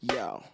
[0.00, 0.44] Yo.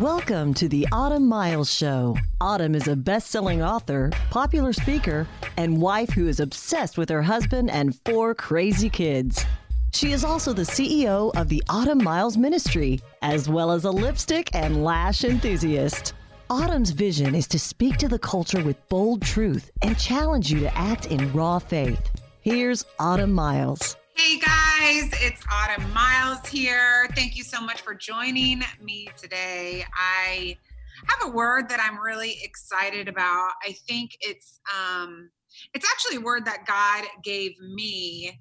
[0.00, 2.16] Welcome to the Autumn Miles Show.
[2.40, 7.22] Autumn is a best selling author, popular speaker, and wife who is obsessed with her
[7.22, 9.44] husband and four crazy kids.
[9.92, 14.52] She is also the CEO of the Autumn Miles Ministry, as well as a lipstick
[14.52, 16.14] and lash enthusiast.
[16.50, 20.76] Autumn's vision is to speak to the culture with bold truth and challenge you to
[20.76, 22.10] act in raw faith.
[22.40, 23.94] Here's Autumn Miles.
[24.14, 27.08] Hey guys, it's Autumn Miles here.
[27.14, 29.86] Thank you so much for joining me today.
[29.96, 30.58] I
[31.06, 33.52] have a word that I'm really excited about.
[33.66, 35.30] I think it's um
[35.72, 38.38] it's actually a word that God gave me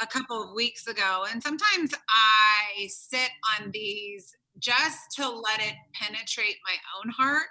[0.00, 1.24] a couple of weeks ago.
[1.30, 7.46] And sometimes I sit on these just to let it penetrate my own heart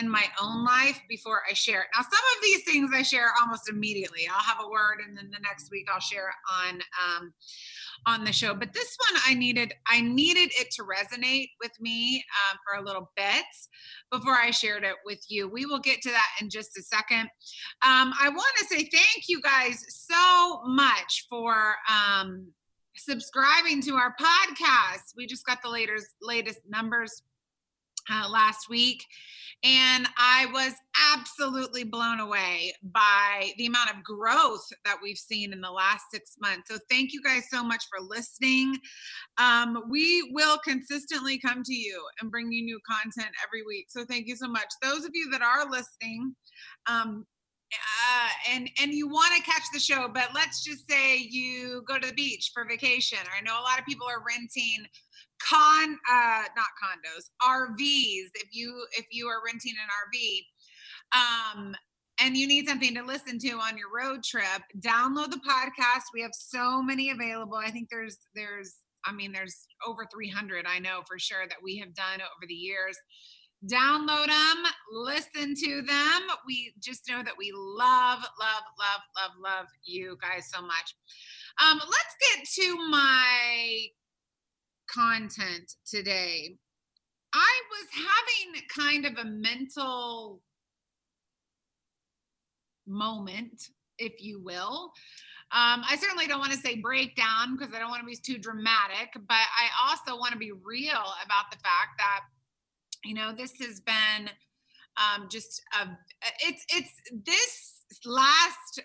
[0.00, 1.88] in my own life before I share it.
[1.94, 4.28] Now, some of these things I share almost immediately.
[4.30, 7.32] I'll have a word, and then the next week I'll share on um,
[8.06, 8.54] on the show.
[8.54, 12.84] But this one, I needed I needed it to resonate with me uh, for a
[12.84, 13.44] little bit
[14.10, 15.48] before I shared it with you.
[15.48, 17.28] We will get to that in just a second.
[17.82, 21.76] Um, I want to say thank you guys so much for.
[21.90, 22.48] Um,
[22.98, 27.22] subscribing to our podcast we just got the latest latest numbers
[28.10, 29.04] uh, last week
[29.62, 30.74] and I was
[31.14, 36.36] absolutely blown away by the amount of growth that we've seen in the last six
[36.40, 36.68] months.
[36.70, 38.76] So, thank you guys so much for listening.
[39.38, 43.86] Um, we will consistently come to you and bring you new content every week.
[43.88, 44.68] So, thank you so much.
[44.82, 46.34] Those of you that are listening,
[46.86, 47.26] um,
[47.72, 51.98] uh, and and you want to catch the show, but let's just say you go
[51.98, 53.18] to the beach for vacation.
[53.36, 54.86] I know a lot of people are renting
[55.38, 61.74] con uh not condos rvs if you if you are renting an rv um
[62.18, 66.04] and you need something to listen to on your road trip download the podcast.
[66.14, 67.56] We have so many available.
[67.56, 71.76] I think there's there's i mean there's over 300 i know for sure that we
[71.78, 72.96] have done over the years.
[73.70, 76.22] Download them listen to them.
[76.46, 80.94] We just know that we love love love love love you guys so much.
[81.64, 83.86] Um let's get to my
[84.92, 86.56] content today,
[87.32, 90.40] I was having kind of a mental
[92.86, 94.92] moment, if you will.
[95.52, 98.38] Um, I certainly don't want to say breakdown because I don't want to be too
[98.38, 102.20] dramatic, but I also want to be real about the fact that,
[103.04, 104.28] you know, this has been
[104.96, 105.88] um, just a,
[106.40, 106.90] it's it's
[107.24, 108.80] this last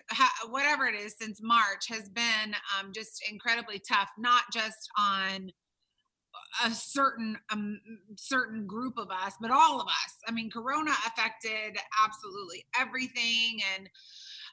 [0.50, 5.50] whatever it is since March has been um, just incredibly tough, not just on
[6.64, 7.80] a certain um,
[8.16, 10.16] certain group of us, but all of us.
[10.26, 13.88] I mean, Corona affected absolutely everything, and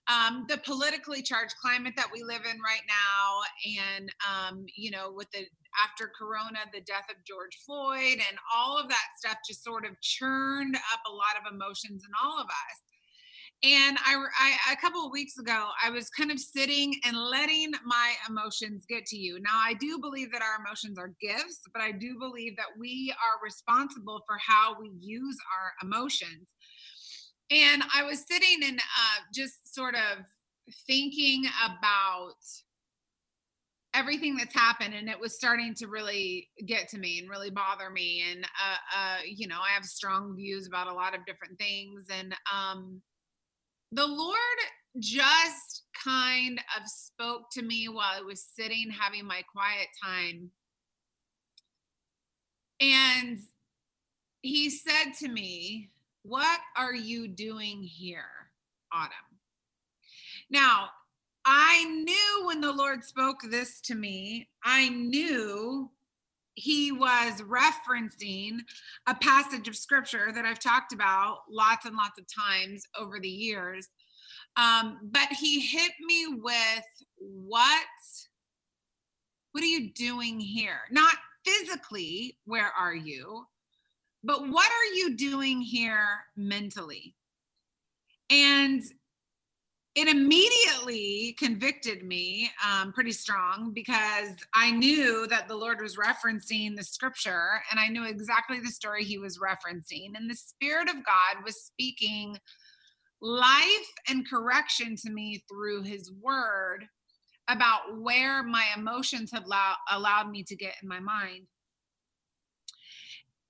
[0.08, 5.12] um, the politically charged climate that we live in right now, and um, you know,
[5.14, 5.46] with the
[5.86, 10.00] after Corona, the death of George Floyd, and all of that stuff just sort of
[10.02, 12.78] churned up a lot of emotions in all of us.
[13.62, 17.72] And I, I, a couple of weeks ago, I was kind of sitting and letting
[17.84, 19.38] my emotions get to you.
[19.42, 23.14] Now, I do believe that our emotions are gifts, but I do believe that we
[23.18, 26.48] are responsible for how we use our emotions.
[27.52, 30.24] And I was sitting and uh, just sort of
[30.88, 32.36] thinking about
[33.94, 37.90] everything that's happened and it was starting to really get to me and really bother
[37.90, 41.58] me and uh, uh, you know i have strong views about a lot of different
[41.58, 43.02] things and um,
[43.92, 44.38] the Lord
[45.00, 50.52] just kind of spoke to me while I was sitting having my quiet time.
[52.82, 53.40] And
[54.42, 55.90] he said to me,
[56.24, 58.52] What are you doing here,
[58.94, 59.12] Autumn?
[60.50, 60.90] Now,
[61.46, 65.90] I knew when the Lord spoke this to me, I knew
[66.60, 68.60] he was referencing
[69.08, 73.30] a passage of scripture that I've talked about lots and lots of times over the
[73.30, 73.88] years.
[74.58, 76.86] Um, but he hit me with
[77.18, 77.88] what
[79.52, 80.82] what are you doing here?
[80.92, 83.46] Not physically, where are you?
[84.24, 87.16] But what are you doing here mentally?
[88.30, 88.84] And
[89.96, 96.76] it immediately convicted me um, pretty strong because I knew that the Lord was referencing
[96.76, 100.12] the scripture and I knew exactly the story he was referencing.
[100.16, 102.38] And the Spirit of God was speaking
[103.22, 106.86] life and correction to me through his word
[107.50, 111.48] about where my emotions had allow- allowed me to get in my mind.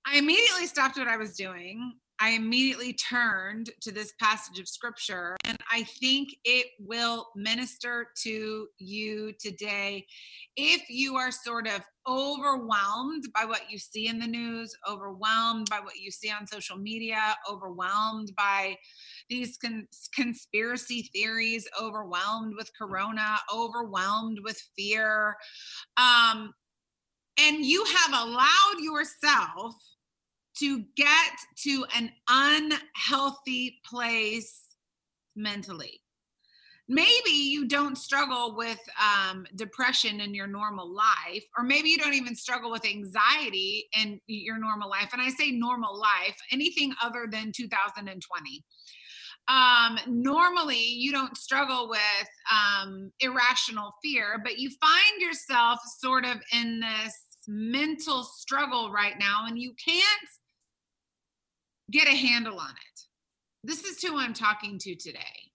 [0.05, 5.37] I immediately stopped what I was doing I immediately turned to this passage of scripture,
[5.45, 10.05] and I think it will minister to you today.
[10.57, 15.79] If you are sort of overwhelmed by what you see in the news, overwhelmed by
[15.79, 18.75] what you see on social media, overwhelmed by
[19.29, 25.37] these cons- conspiracy theories, overwhelmed with corona, overwhelmed with fear,
[25.95, 26.53] um,
[27.37, 29.75] and you have allowed yourself
[30.59, 31.33] to get
[31.63, 34.63] to an unhealthy place
[35.35, 36.01] mentally.
[36.91, 42.15] Maybe you don't struggle with um, depression in your normal life, or maybe you don't
[42.15, 45.09] even struggle with anxiety in your normal life.
[45.13, 48.63] And I say normal life, anything other than 2020
[49.49, 56.37] um, normally you don't struggle with um, irrational fear, but you find yourself sort of
[56.53, 57.15] in this
[57.47, 60.29] mental struggle right now and you can't
[61.91, 63.01] get a handle on it.
[63.63, 65.49] This is who I'm talking to today.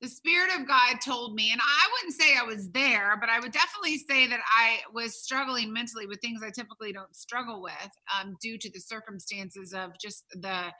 [0.00, 3.40] The Spirit of God told me, and I wouldn't say I was there, but I
[3.40, 7.90] would definitely say that I was struggling mentally with things I typically don't struggle with
[8.14, 10.72] um, due to the circumstances of just the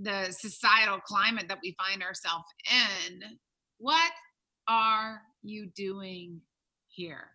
[0.00, 2.44] the societal climate that we find ourselves
[3.10, 3.20] in.
[3.78, 4.12] What
[4.68, 6.40] are you doing
[6.88, 7.30] here?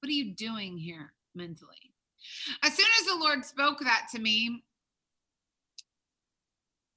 [0.00, 1.94] What are you doing here mentally?
[2.62, 4.64] As soon as the Lord spoke that to me,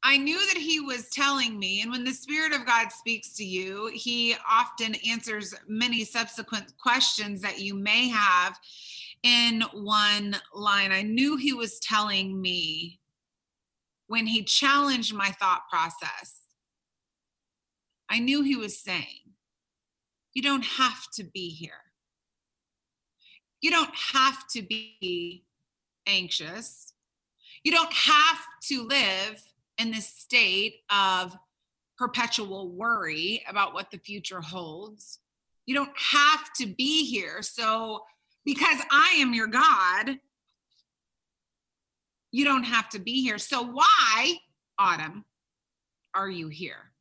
[0.03, 3.44] I knew that he was telling me, and when the Spirit of God speaks to
[3.44, 8.57] you, he often answers many subsequent questions that you may have
[9.21, 10.92] in one line.
[10.92, 13.00] I knew he was telling me
[14.07, 16.42] when he challenged my thought process.
[18.09, 19.36] I knew he was saying,
[20.33, 21.74] You don't have to be here.
[23.62, 25.45] You don't have to be
[26.07, 26.94] anxious.
[27.63, 29.44] You don't have to live
[29.78, 31.36] in this state of
[31.98, 35.20] perpetual worry about what the future holds.
[35.66, 37.42] You don't have to be here.
[37.42, 38.04] So,
[38.44, 40.18] because I am your God,
[42.32, 43.38] you don't have to be here.
[43.38, 44.38] So, why,
[44.80, 45.26] Autumn,
[46.14, 46.92] are you here?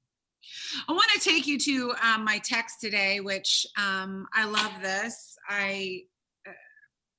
[0.88, 5.36] I want to take you to um, my text today, which um, I love this.
[5.48, 6.02] I
[6.46, 6.52] uh,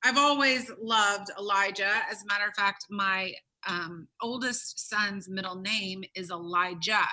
[0.04, 1.94] I've always loved Elijah.
[2.10, 3.34] As a matter of fact, my
[3.68, 7.08] um, oldest son's middle name is Elijah.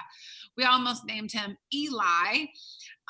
[0.56, 2.46] We almost named him Eli.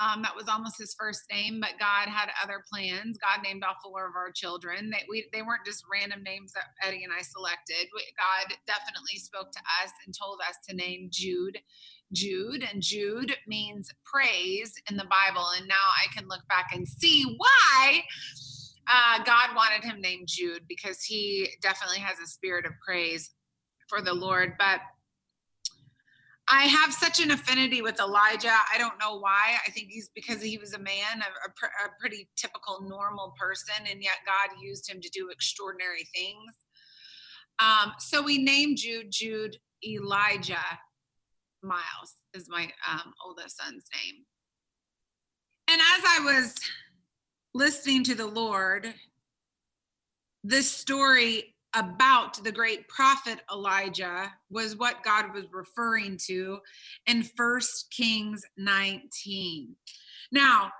[0.00, 3.18] Um, that was almost his first name, but God had other plans.
[3.18, 4.90] God named all four of our children.
[4.90, 7.88] They, we, they weren't just random names that Eddie and I selected.
[8.16, 11.58] God definitely spoke to us and told us to name Jude.
[12.12, 15.46] Jude, and Jude means praise in the Bible.
[15.58, 18.02] And now I can look back and see why
[18.88, 23.30] uh, God wanted him named Jude because he definitely has a spirit of praise
[23.88, 24.54] for the Lord.
[24.58, 24.80] But
[26.50, 28.54] I have such an affinity with Elijah.
[28.72, 29.56] I don't know why.
[29.66, 33.86] I think he's because he was a man, a, a, a pretty typical, normal person,
[33.90, 36.54] and yet God used him to do extraordinary things.
[37.58, 39.56] Um, so we named Jude Jude
[39.86, 40.56] Elijah
[41.62, 44.24] Miles is my um, oldest son's name.
[45.68, 46.54] And as I was
[47.58, 48.94] listening to the Lord,
[50.44, 56.60] this story about the great prophet Elijah was what God was referring to
[57.06, 59.74] in First Kings 19.
[60.30, 60.70] Now,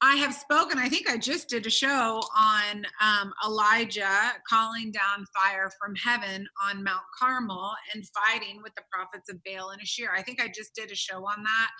[0.00, 5.26] I have spoken, I think I just did a show on um, Elijah calling down
[5.34, 10.16] fire from heaven on Mount Carmel and fighting with the prophets of Baal and Asherah.
[10.16, 11.70] I think I just did a show on that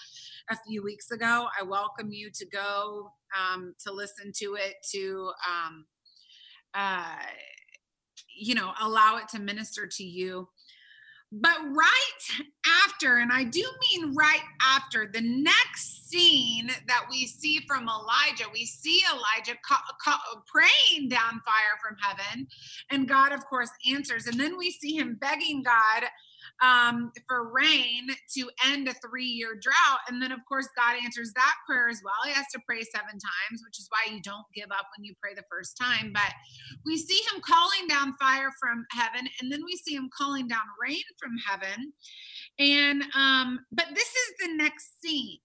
[0.51, 1.47] a few weeks ago.
[1.59, 5.87] I welcome you to go um, to listen to it, to, um,
[6.75, 7.23] uh,
[8.37, 10.49] you know, allow it to minister to you.
[11.31, 12.47] But right
[12.85, 18.47] after, and I do mean right after, the next scene that we see from Elijah,
[18.53, 22.47] we see Elijah ca- ca- praying down fire from heaven,
[22.91, 24.27] and God, of course, answers.
[24.27, 26.05] And then we see him begging God
[26.63, 30.01] um, for rain to end a three year drought.
[30.09, 32.15] And then, of course, God answers that prayer as well.
[32.25, 35.15] He has to pray seven times, which is why you don't give up when you
[35.21, 36.13] pray the first time.
[36.13, 36.33] But
[36.85, 40.67] we see him calling down fire from heaven, and then we see him calling down
[40.83, 41.93] rain from heaven.
[42.59, 45.39] And, um, but this is the next scene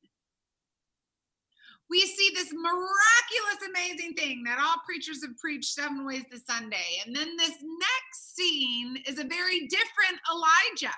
[1.94, 7.04] we see this miraculous, amazing thing that all preachers have preached seven ways to Sunday.
[7.06, 10.96] And then this next scene is a very different Elijah.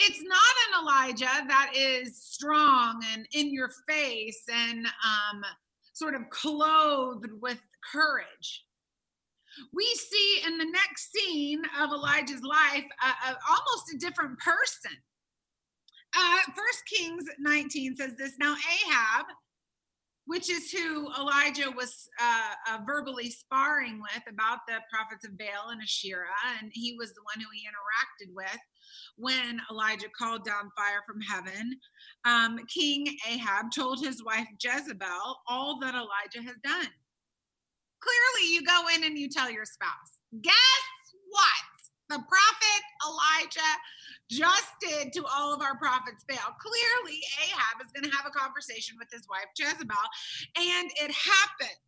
[0.00, 5.44] It's not an Elijah that is strong and in your face and um,
[5.92, 7.60] sort of clothed with
[7.92, 8.64] courage.
[9.72, 14.90] we see in the next scene of Elijah's life uh, uh, almost a different person.
[16.18, 19.26] Uh, First Kings 19 says this Now, Ahab,
[20.28, 25.70] which is who Elijah was uh, uh, verbally sparring with about the prophets of Baal
[25.70, 26.26] and Asherah,
[26.60, 28.60] and he was the one who he interacted with
[29.16, 31.72] when Elijah called down fire from heaven.
[32.26, 36.92] Um, King Ahab told his wife Jezebel all that Elijah has done.
[38.00, 40.54] Clearly, you go in and you tell your spouse, guess
[41.30, 41.67] what?
[42.08, 43.74] The prophet Elijah
[44.30, 46.56] just did to all of our prophets Baal.
[46.60, 49.96] Clearly, Ahab is going to have a conversation with his wife Jezebel,
[50.56, 51.78] and it happened.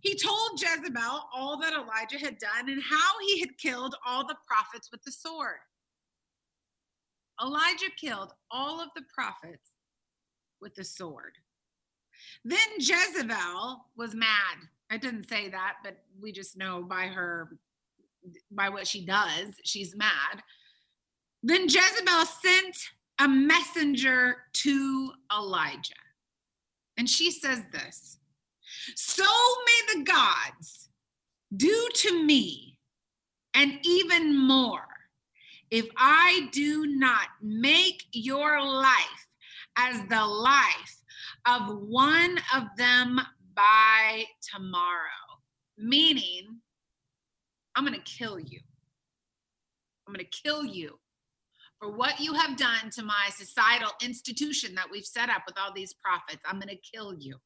[0.00, 4.36] He told Jezebel all that Elijah had done and how he had killed all the
[4.46, 5.58] prophets with the sword.
[7.42, 9.72] Elijah killed all of the prophets
[10.60, 11.32] with the sword.
[12.44, 14.58] Then Jezebel was mad.
[14.90, 17.58] I didn't say that, but we just know by her,
[18.50, 20.42] by what she does, she's mad.
[21.42, 22.76] Then Jezebel sent
[23.18, 25.94] a messenger to Elijah.
[26.96, 28.18] And she says this
[28.94, 30.88] So may the gods
[31.54, 32.78] do to me,
[33.54, 34.86] and even more,
[35.70, 39.26] if I do not make your life
[39.76, 41.02] as the life
[41.46, 43.20] of one of them
[43.54, 45.00] by tomorrow.
[45.78, 46.60] Meaning,
[47.76, 48.60] I'm going to kill you.
[50.06, 50.98] I'm going to kill you
[51.78, 55.72] for what you have done to my societal institution that we've set up with all
[55.74, 56.42] these prophets.
[56.46, 57.36] I'm going to kill you.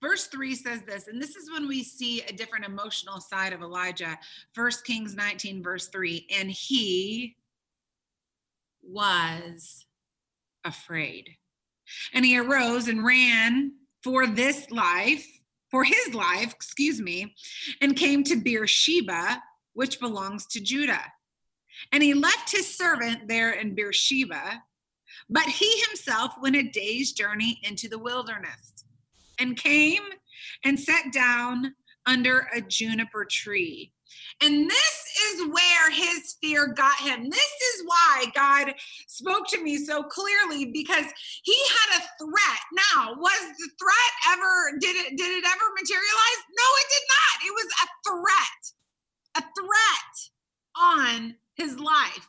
[0.00, 3.62] Verse 3 says this, and this is when we see a different emotional side of
[3.62, 4.18] Elijah.
[4.52, 6.26] First Kings 19, verse 3.
[6.36, 7.36] And he
[8.82, 9.86] was
[10.64, 11.36] afraid.
[12.12, 15.26] And he arose and ran for this life,
[15.72, 17.34] for his life, excuse me,
[17.80, 21.02] and came to Beersheba, which belongs to Judah.
[21.90, 24.62] And he left his servant there in Beersheba,
[25.28, 28.84] but he himself went a day's journey into the wilderness
[29.38, 30.02] and came
[30.62, 31.74] and sat down
[32.06, 33.92] under a juniper tree.
[34.42, 37.30] And this is where his fear got him.
[37.30, 38.74] This is why God
[39.06, 41.06] spoke to me so clearly because
[41.42, 42.60] he had a threat.
[43.22, 46.40] Was the threat ever did it did it ever materialize?
[46.58, 47.34] No, it did not.
[47.46, 48.62] It was a threat.
[49.34, 50.14] A threat
[50.76, 52.28] on his life.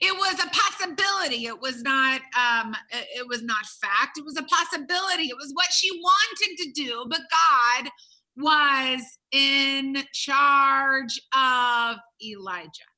[0.00, 1.46] It was a possibility.
[1.46, 4.18] It was not um it was not fact.
[4.18, 5.24] It was a possibility.
[5.24, 7.90] It was what she wanted to do, but God
[8.36, 9.00] was
[9.32, 12.95] in charge of Elijah.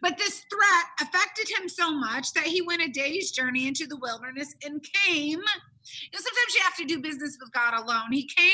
[0.00, 3.96] But this threat affected him so much that he went a day's journey into the
[3.96, 5.40] wilderness and came.
[5.40, 8.12] You know, sometimes you have to do business with God alone.
[8.12, 8.46] He came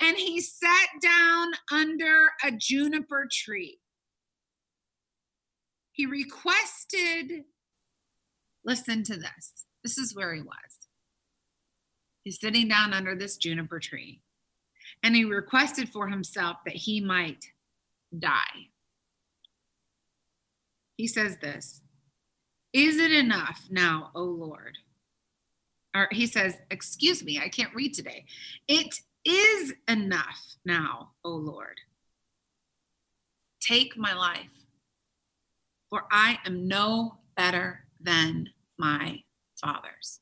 [0.00, 3.78] and he sat down under a juniper tree.
[5.92, 7.44] He requested,
[8.64, 9.66] listen to this.
[9.82, 10.88] This is where he was.
[12.22, 14.20] He's sitting down under this juniper tree
[15.02, 17.46] and he requested for himself that he might
[18.16, 18.68] die.
[20.98, 21.80] He says this
[22.74, 24.76] Is it enough now, O Lord?
[25.94, 28.26] Or he says, Excuse me, I can't read today.
[28.66, 31.80] It is enough now, O Lord.
[33.60, 34.50] Take my life,
[35.88, 39.22] for I am no better than my
[39.60, 40.20] father's.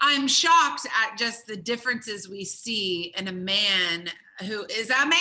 [0.00, 4.08] I'm shocked at just the differences we see in a man
[4.40, 5.18] who is a man,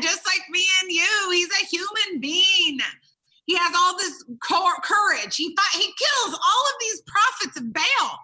[0.00, 1.30] just like me and you.
[1.32, 2.78] He's a human being.
[3.46, 4.24] He has all this
[4.82, 5.36] courage.
[5.36, 8.18] He he kills all of these prophets of Baal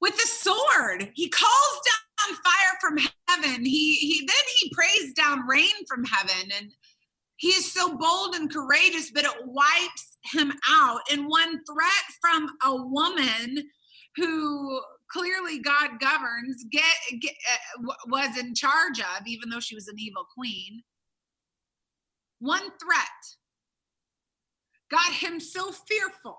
[0.00, 1.10] with a sword.
[1.14, 3.64] He calls down fire from heaven.
[3.64, 6.72] He he then he prays down rain from heaven and
[7.36, 11.00] he is so bold and courageous, but it wipes him out.
[11.10, 13.68] And one threat from a woman
[14.16, 16.84] who clearly God governs, get,
[17.20, 20.82] get uh, was in charge of, even though she was an evil queen.
[22.38, 23.24] One threat
[24.90, 26.38] got him so fearful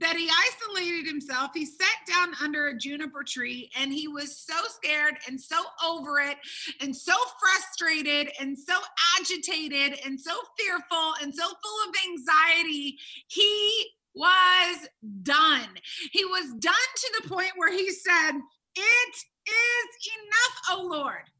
[0.00, 1.50] that he isolated himself.
[1.54, 6.20] He sat down under a juniper tree and he was so scared and so over
[6.20, 6.36] it
[6.80, 8.74] and so frustrated and so
[9.18, 12.96] agitated and so fearful and so full of anxiety.
[13.26, 13.86] He
[14.18, 14.88] was
[15.22, 15.68] done.
[16.12, 18.32] He was done to the point where he said,
[18.76, 19.14] It
[19.46, 21.30] is enough, O Lord.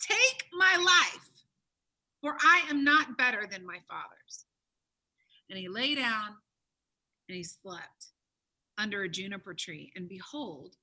[0.00, 1.28] Take my life,
[2.20, 4.44] for I am not better than my father's.
[5.50, 6.36] And he lay down
[7.28, 8.08] and he slept
[8.76, 9.92] under a juniper tree.
[9.96, 10.76] And behold,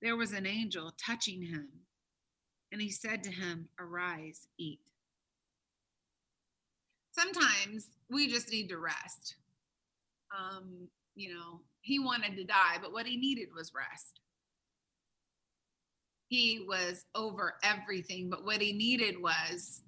[0.00, 1.68] there was an angel touching him,
[2.72, 4.80] and he said to him, Arise, eat.
[7.12, 9.36] Sometimes we just need to rest.
[10.36, 14.20] Um, you know, he wanted to die, but what he needed was rest.
[16.28, 19.82] He was over everything, but what he needed was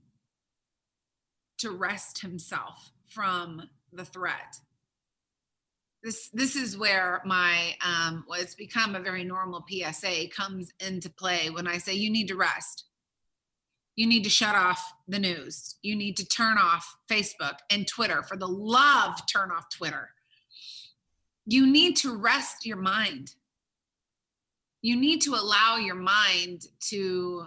[1.58, 4.56] to rest himself from the threat.
[6.02, 11.48] This this is where my um what's become a very normal psa comes into play
[11.48, 12.84] when i say you need to rest.
[13.94, 15.76] You need to shut off the news.
[15.82, 20.10] You need to turn off facebook and twitter for the love turn off twitter
[21.46, 23.34] you need to rest your mind
[24.82, 27.46] you need to allow your mind to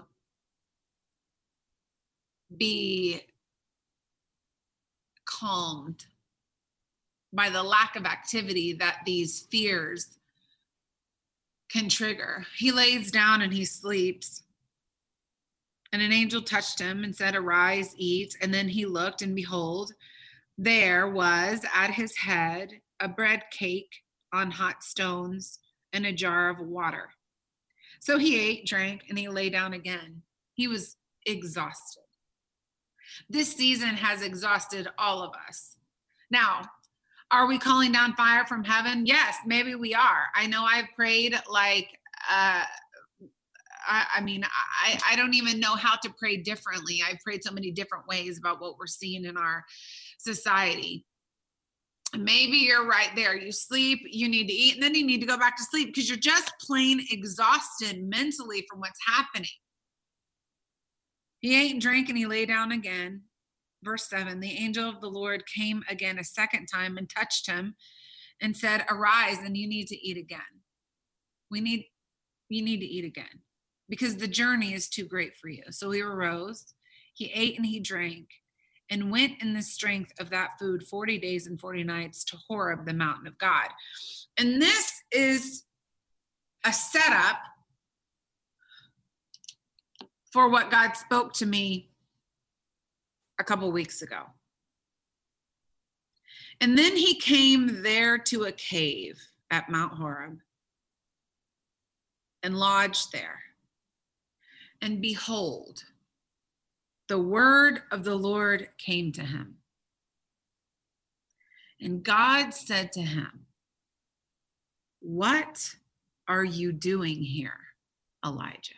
[2.58, 3.22] be
[5.26, 6.06] calmed
[7.34, 10.18] by the lack of activity that these fears
[11.70, 12.46] can trigger.
[12.56, 14.44] He lays down and he sleeps.
[15.92, 18.38] And an angel touched him and said, Arise, eat.
[18.42, 19.92] And then he looked, and behold,
[20.58, 23.94] there was at his head a bread cake
[24.34, 25.60] on hot stones
[25.94, 27.10] and a jar of water.
[28.00, 30.22] So he ate, drank, and he lay down again.
[30.54, 32.04] He was exhausted.
[33.30, 35.78] This season has exhausted all of us.
[36.30, 36.64] Now,
[37.32, 39.06] are we calling down fire from heaven?
[39.06, 40.26] Yes, maybe we are.
[40.36, 41.90] I know I've prayed like,
[42.30, 42.64] uh,
[43.88, 44.44] I, I mean,
[44.84, 47.02] I, I don't even know how to pray differently.
[47.08, 49.64] I've prayed so many different ways about what we're seeing in our
[50.18, 51.06] society.
[52.18, 53.36] Maybe you're right there.
[53.36, 55.94] You sleep, you need to eat, and then you need to go back to sleep
[55.94, 59.50] because you're just plain exhausted mentally from what's happening.
[61.40, 63.22] He ate and drank and he lay down again
[63.86, 67.76] verse 7 the angel of the Lord came again a second time and touched him
[68.42, 70.42] and said, Arise, and you need to eat again.
[71.50, 71.86] We need,
[72.50, 73.44] you need to eat again
[73.88, 75.64] because the journey is too great for you.
[75.70, 76.74] So he arose,
[77.14, 78.28] he ate and he drank,
[78.90, 82.86] and went in the strength of that food 40 days and 40 nights to Horeb,
[82.86, 83.70] the mountain of God.
[84.38, 85.64] And this is
[86.64, 87.38] a setup
[90.32, 91.90] for what God spoke to me
[93.40, 94.24] a couple weeks ago.
[96.62, 100.40] And then he came there to a cave at Mount Horeb
[102.44, 103.40] and lodged there.
[104.82, 105.84] And behold,
[107.08, 109.56] the word of the Lord came to him.
[111.80, 113.46] And God said to him,
[115.02, 115.76] What
[116.28, 117.60] are you doing here,
[118.26, 118.74] Elijah?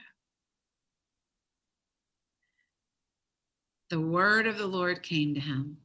[3.90, 5.78] the word of the Lord came to him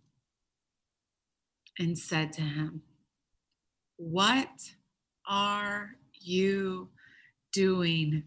[1.79, 2.83] and said to him,
[3.97, 4.73] What
[5.29, 6.89] are you
[7.53, 8.25] doing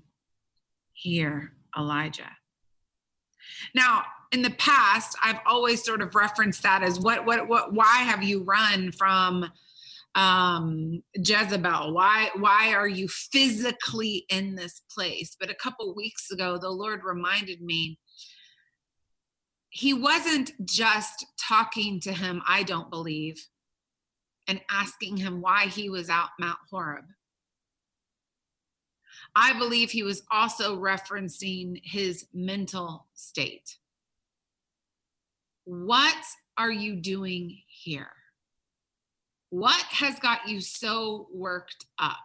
[0.94, 2.32] here, Elijah?
[3.74, 7.98] Now, in the past, I've always sort of referenced that as what, what, what, why
[8.00, 9.50] have you run from
[10.18, 16.58] um Jezebel why why are you physically in this place but a couple weeks ago
[16.58, 18.00] the lord reminded me
[19.76, 23.46] he wasn't just talking to him, I don't believe,
[24.48, 27.04] and asking him why he was out Mount Horeb.
[29.36, 33.78] I believe he was also referencing his mental state.
[35.66, 36.16] What
[36.58, 38.12] are you doing here?
[39.50, 42.18] What has got you so worked up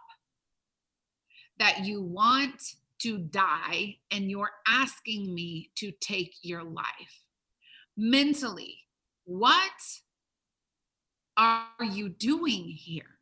[1.59, 2.61] that you want
[2.99, 7.21] to die and you're asking me to take your life?
[7.97, 8.79] mentally.
[9.25, 9.71] What
[11.37, 13.17] are you doing here?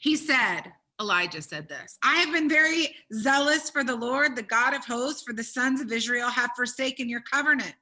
[0.00, 4.74] He said, Elijah said this I have been very zealous for the Lord, the God
[4.74, 7.74] of hosts, for the sons of Israel have forsaken your covenant.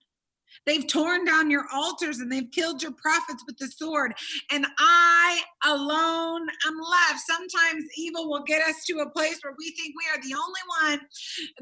[0.66, 4.14] They've torn down your altars and they've killed your prophets with the sword.
[4.50, 7.20] And I alone am left.
[7.26, 10.96] Sometimes evil will get us to a place where we think we are the only
[10.98, 11.00] one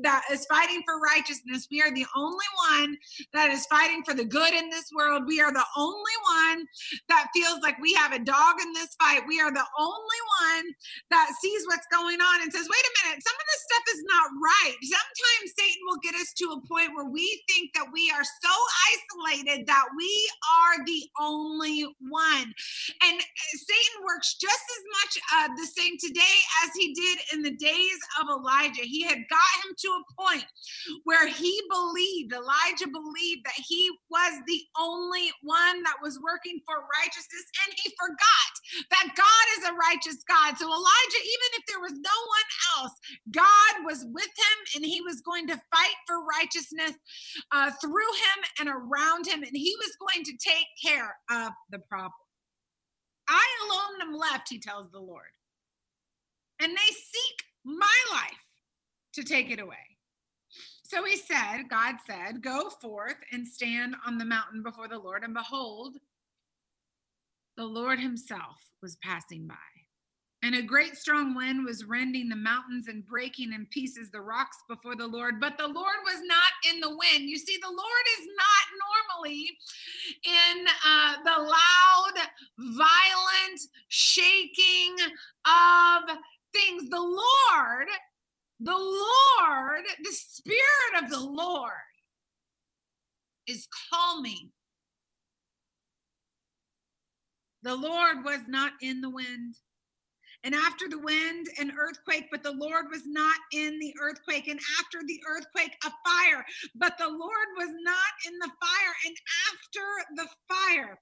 [0.02, 1.66] that is fighting for righteousness.
[1.70, 2.96] We are the only one
[3.32, 5.24] that is fighting for the good in this world.
[5.26, 6.66] We are the only one
[7.08, 9.22] that feels like we have a dog in this fight.
[9.26, 10.64] We are the only one
[11.10, 14.02] that sees what's going on and says, wait a minute, some of this stuff is
[14.04, 14.76] not right.
[14.82, 18.54] Sometimes Satan will get us to a point where we think that we are so
[18.92, 22.54] isolated that we are the only one.
[23.02, 23.24] And uh,
[23.56, 27.98] Satan works just as much uh, the same today as he did in the days
[28.20, 28.82] of Elijah.
[28.82, 30.46] He had got him to a point
[31.04, 36.76] where he believed, Elijah believed that he was the only one that was working for
[37.00, 38.52] righteousness, and he forgot
[38.90, 40.56] that God is a righteous God.
[40.58, 42.92] So Elijah, even if there was no one else.
[43.30, 46.92] God was with him and he was going to fight for righteousness
[47.52, 51.78] uh, through him and around him, and he was going to take care of the
[51.78, 52.12] problem.
[53.28, 55.32] I alone am left, he tells the Lord.
[56.60, 58.32] And they seek my life
[59.14, 59.76] to take it away.
[60.82, 65.22] So he said, God said, Go forth and stand on the mountain before the Lord.
[65.22, 65.98] And behold,
[67.56, 69.54] the Lord himself was passing by.
[70.42, 74.56] And a great strong wind was rending the mountains and breaking in pieces the rocks
[74.68, 75.40] before the Lord.
[75.40, 77.28] But the Lord was not in the wind.
[77.28, 79.50] You see, the Lord is not normally
[80.24, 84.94] in uh, the loud, violent shaking
[85.44, 86.16] of
[86.52, 86.88] things.
[86.88, 87.88] The Lord
[88.60, 91.70] the Lord, the Spirit of the Lord
[93.46, 94.50] is calming.
[97.62, 99.54] The Lord was not in the wind.
[100.44, 104.46] And after the wind, an earthquake, but the Lord was not in the earthquake.
[104.46, 106.44] And after the earthquake, a fire,
[106.76, 108.94] but the Lord was not in the fire.
[109.06, 109.16] And
[109.50, 109.82] after
[110.16, 110.98] the fire,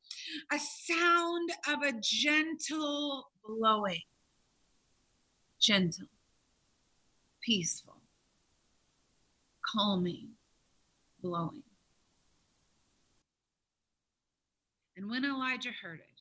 [0.53, 4.03] a sound of a gentle blowing.
[5.61, 6.09] Gentle
[7.47, 8.03] peaceful,
[9.65, 10.31] calming,
[11.23, 11.63] blowing.
[14.97, 16.16] And when Elijah heard it,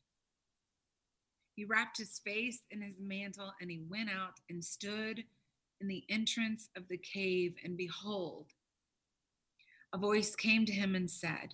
[1.55, 5.23] he wrapped his face in his mantle and he went out and stood
[5.79, 7.55] in the entrance of the cave.
[7.63, 8.47] And behold,
[9.93, 11.53] a voice came to him and said,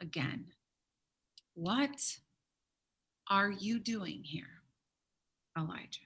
[0.00, 0.46] Again,
[1.54, 2.18] what
[3.30, 4.62] are you doing here,
[5.56, 6.00] Elijah?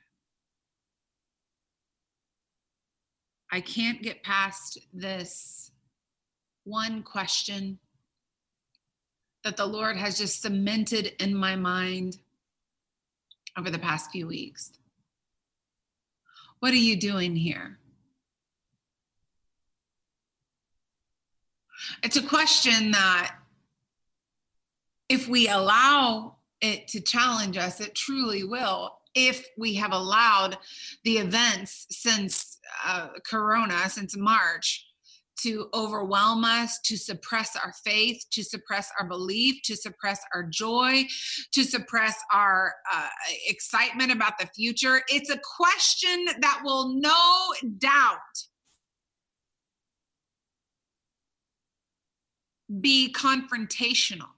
[3.51, 5.71] I can't get past this
[6.65, 7.79] one question
[9.43, 12.19] that the Lord has just cemented in my mind
[13.59, 14.71] over the past few weeks.
[16.61, 17.79] What are you doing here?
[22.03, 23.35] It's a question that,
[25.09, 30.59] if we allow it to challenge us, it truly will if we have allowed
[31.05, 34.87] the events since uh, Corona, since March,
[35.43, 41.05] to overwhelm us, to suppress our faith, to suppress our belief, to suppress our joy,
[41.53, 43.09] to suppress our uh,
[43.47, 45.03] excitement about the future.
[45.09, 48.19] It's a question that will no doubt
[52.81, 54.29] be confrontational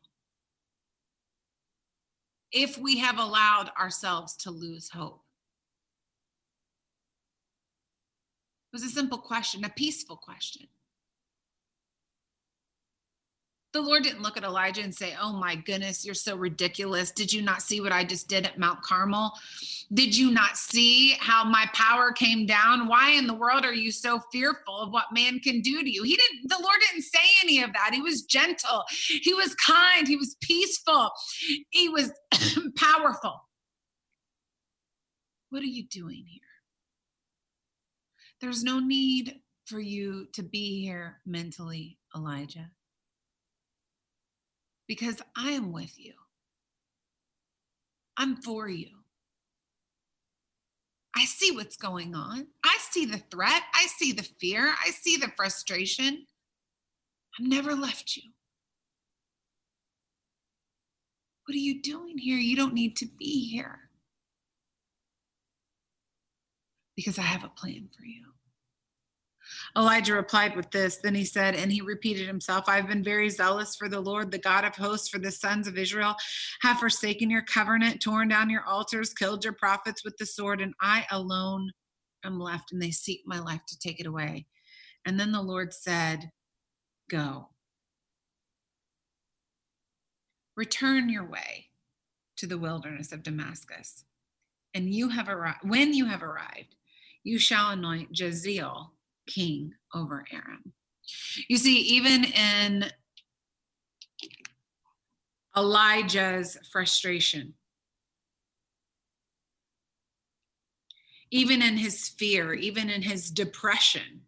[2.52, 5.22] if we have allowed ourselves to lose hope?
[8.72, 10.68] It was a simple question, a peaceful question.
[13.72, 17.12] The Lord didn't look at Elijah and say, Oh my goodness, you're so ridiculous.
[17.12, 19.32] Did you not see what I just did at Mount Carmel?
[19.94, 22.88] Did you not see how my power came down?
[22.88, 26.02] Why in the world are you so fearful of what man can do to you?
[26.02, 27.90] He didn't, the Lord didn't say any of that.
[27.94, 28.84] He was gentle,
[29.22, 31.10] he was kind, he was peaceful,
[31.70, 32.10] he was
[32.76, 33.48] powerful.
[35.50, 36.40] What are you doing here?
[38.40, 42.70] There's no need for you to be here mentally, Elijah
[44.90, 46.14] because I am with you.
[48.16, 48.88] I'm for you.
[51.16, 52.48] I see what's going on.
[52.64, 53.62] I see the threat.
[53.72, 54.74] I see the fear.
[54.84, 56.26] I see the frustration.
[57.38, 58.32] I've never left you.
[61.46, 62.38] What are you doing here?
[62.38, 63.78] You don't need to be here
[66.96, 68.24] because I have a plan for you.
[69.76, 70.96] Elijah replied with this.
[70.96, 74.38] Then he said, and he repeated himself, I've been very zealous for the Lord, the
[74.38, 76.14] God of hosts, for the sons of Israel
[76.62, 80.74] have forsaken your covenant, torn down your altars, killed your prophets with the sword, and
[80.80, 81.70] I alone
[82.24, 84.46] am left, and they seek my life to take it away.
[85.04, 86.30] And then the Lord said,
[87.08, 87.48] Go.
[90.56, 91.66] Return your way
[92.36, 94.04] to the wilderness of Damascus.
[94.74, 96.76] And you have arrived when you have arrived,
[97.24, 98.92] you shall anoint Hazael
[99.32, 100.72] king over Aram.
[101.48, 102.90] You see, even in
[105.56, 107.54] Elijah's frustration,
[111.30, 114.22] even in his fear, even in his depression,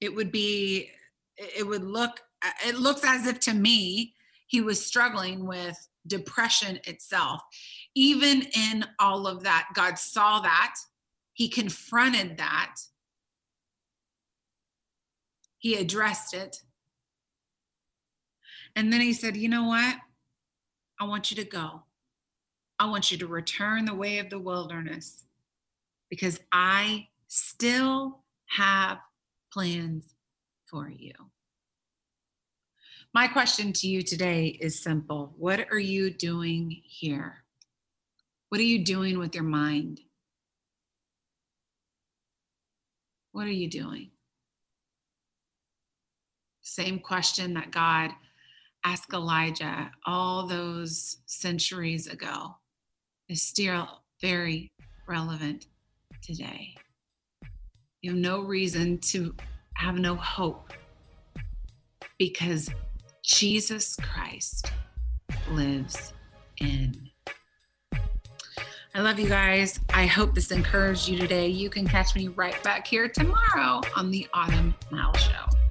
[0.00, 0.90] it would be,
[1.36, 2.20] it would look,
[2.66, 4.14] it looks as if to me,
[4.46, 7.40] he was struggling with depression itself.
[7.94, 10.74] Even in all of that, God saw that,
[11.32, 12.76] he confronted that,
[15.62, 16.60] he addressed it.
[18.74, 19.96] And then he said, You know what?
[21.00, 21.84] I want you to go.
[22.80, 25.24] I want you to return the way of the wilderness
[26.10, 28.98] because I still have
[29.52, 30.14] plans
[30.66, 31.12] for you.
[33.14, 37.44] My question to you today is simple What are you doing here?
[38.48, 40.00] What are you doing with your mind?
[43.30, 44.11] What are you doing?
[46.62, 48.10] Same question that God
[48.84, 52.56] asked Elijah all those centuries ago
[53.28, 54.72] is still very
[55.06, 55.66] relevant
[56.22, 56.74] today.
[58.00, 59.34] You have no reason to
[59.74, 60.72] have no hope
[62.18, 62.70] because
[63.24, 64.72] Jesus Christ
[65.50, 66.12] lives
[66.60, 67.10] in.
[68.94, 69.80] I love you guys.
[69.94, 71.48] I hope this encouraged you today.
[71.48, 75.61] You can catch me right back here tomorrow on the Autumn Mile Show.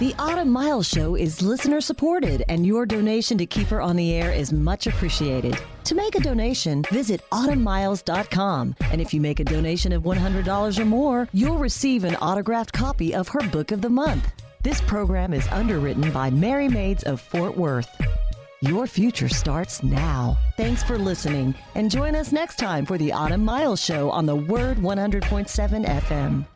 [0.00, 4.12] The Autumn Miles Show is listener supported, and your donation to keep her on the
[4.12, 5.56] air is much appreciated.
[5.84, 8.74] To make a donation, visit autumnmiles.com.
[8.90, 13.14] And if you make a donation of $100 or more, you'll receive an autographed copy
[13.14, 14.32] of her book of the month.
[14.64, 17.88] This program is underwritten by Merry Maids of Fort Worth.
[18.62, 20.36] Your future starts now.
[20.56, 24.34] Thanks for listening, and join us next time for the Autumn Miles Show on the
[24.34, 26.46] Word 100.7 FM.